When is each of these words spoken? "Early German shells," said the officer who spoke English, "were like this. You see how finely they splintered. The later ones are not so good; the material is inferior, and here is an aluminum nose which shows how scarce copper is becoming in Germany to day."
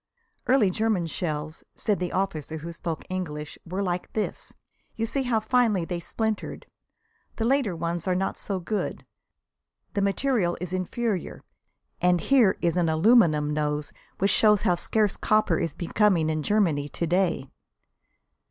"Early 0.47 0.71
German 0.71 1.05
shells," 1.05 1.63
said 1.75 1.99
the 1.99 2.11
officer 2.11 2.57
who 2.57 2.73
spoke 2.73 3.05
English, 3.07 3.59
"were 3.67 3.83
like 3.83 4.11
this. 4.13 4.51
You 4.95 5.05
see 5.05 5.21
how 5.21 5.39
finely 5.39 5.85
they 5.85 5.99
splintered. 5.99 6.65
The 7.35 7.45
later 7.45 7.75
ones 7.75 8.07
are 8.07 8.15
not 8.15 8.35
so 8.35 8.59
good; 8.59 9.05
the 9.93 10.01
material 10.01 10.57
is 10.59 10.73
inferior, 10.73 11.43
and 12.01 12.19
here 12.19 12.57
is 12.63 12.77
an 12.77 12.89
aluminum 12.89 13.53
nose 13.53 13.93
which 14.17 14.31
shows 14.31 14.63
how 14.63 14.73
scarce 14.73 15.17
copper 15.17 15.59
is 15.59 15.75
becoming 15.75 16.31
in 16.31 16.41
Germany 16.41 16.89
to 16.89 17.05
day." 17.05 17.51